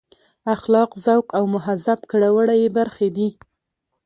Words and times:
اخلاق 0.55 0.91
ذوق 1.05 1.27
او 1.37 1.43
مهذب 1.55 1.99
کړه 2.11 2.29
وړه 2.35 2.55
یې 2.61 2.69
برخې 2.77 3.07
دي. 3.15 3.29